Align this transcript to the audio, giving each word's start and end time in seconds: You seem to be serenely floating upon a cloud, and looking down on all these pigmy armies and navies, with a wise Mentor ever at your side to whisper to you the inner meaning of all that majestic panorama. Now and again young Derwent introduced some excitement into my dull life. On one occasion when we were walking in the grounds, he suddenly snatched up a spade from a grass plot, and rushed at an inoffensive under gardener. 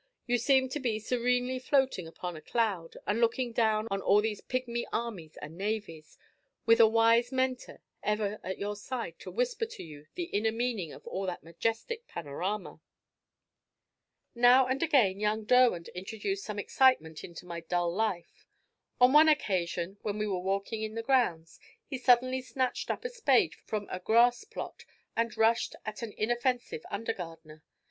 You 0.25 0.39
seem 0.39 0.67
to 0.69 0.79
be 0.79 0.97
serenely 0.97 1.59
floating 1.59 2.07
upon 2.07 2.35
a 2.35 2.41
cloud, 2.41 2.97
and 3.05 3.21
looking 3.21 3.51
down 3.53 3.87
on 3.91 4.01
all 4.01 4.19
these 4.19 4.41
pigmy 4.41 4.83
armies 4.91 5.37
and 5.37 5.55
navies, 5.55 6.17
with 6.65 6.79
a 6.79 6.87
wise 6.87 7.31
Mentor 7.31 7.83
ever 8.01 8.39
at 8.43 8.57
your 8.57 8.75
side 8.75 9.19
to 9.19 9.29
whisper 9.29 9.67
to 9.67 9.83
you 9.83 10.07
the 10.15 10.23
inner 10.23 10.51
meaning 10.51 10.91
of 10.91 11.05
all 11.05 11.27
that 11.27 11.43
majestic 11.43 12.07
panorama. 12.07 12.81
Now 14.33 14.65
and 14.65 14.81
again 14.81 15.19
young 15.19 15.43
Derwent 15.43 15.87
introduced 15.89 16.45
some 16.45 16.57
excitement 16.57 17.23
into 17.23 17.45
my 17.45 17.59
dull 17.59 17.93
life. 17.93 18.47
On 18.99 19.13
one 19.13 19.29
occasion 19.29 19.99
when 20.01 20.17
we 20.17 20.25
were 20.25 20.39
walking 20.41 20.81
in 20.81 20.95
the 20.95 21.03
grounds, 21.03 21.59
he 21.85 21.99
suddenly 21.99 22.41
snatched 22.41 22.89
up 22.89 23.05
a 23.05 23.09
spade 23.11 23.53
from 23.53 23.87
a 23.91 23.99
grass 23.99 24.45
plot, 24.45 24.83
and 25.15 25.37
rushed 25.37 25.75
at 25.85 26.01
an 26.01 26.11
inoffensive 26.17 26.81
under 26.89 27.13
gardener. 27.13 27.61